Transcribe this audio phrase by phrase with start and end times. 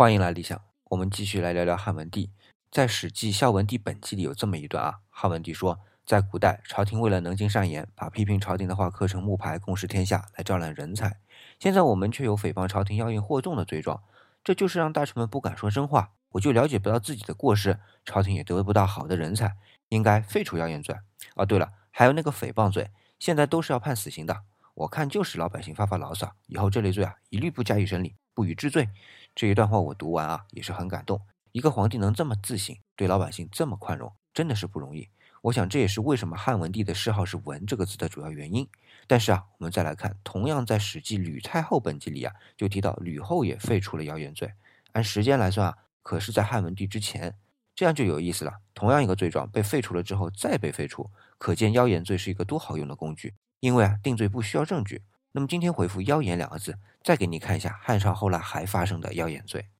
[0.00, 2.30] 欢迎来理想，我们继续来聊聊汉文帝。
[2.70, 11.18] 在《史记·孝文帝本纪》里有这么一段啊，汉文帝说，在古代，朝廷为了能进善言，把批评朝廷的话刻成木牌，公示天下，来招揽人才。
[11.58, 14.02] 现在我们却有诽谤朝廷、妖言惑众的罪状，
[14.42, 16.12] 这就是让大臣们不敢说真话。
[16.30, 19.58] 我就了解不到自己的过失，朝廷也得不到好的人才，
[19.90, 20.96] 应该废除妖言罪。
[21.34, 24.44] 哦，对了，还有那个诽谤罪，现在都是要判死刑的。
[24.72, 28.88] 我看就是老百姓发发牢骚，以后这类罪啊，一律不加以审理，不予治罪。
[29.34, 31.20] 这一段话我读完啊，也是很感动。
[31.52, 35.08] 一个皇帝能这么自信，对老百姓这么宽容，真的是不容易。
[35.42, 38.68] 我想这也是为什么汉文帝的谥号是“文”这个字的主要原因。
[39.06, 44.52] 但是啊，我们再来看，同样在《史记·吕太后本纪》里啊，就提到吕后也废除了谣言罪。
[44.92, 47.34] 按时间来算啊，可是在汉文帝之前，
[47.74, 48.58] 这样就有意思了。
[48.74, 53.34] 同样一个罪状被废除了之后再被废除，可见谣言罪是一个多好用的工具。
[53.60, 55.02] 因为啊，定罪不需要证据。
[55.32, 59.70] 那么今天回复“妖言”两个字，再给你看一下汉朝后来还发生的妖言罪。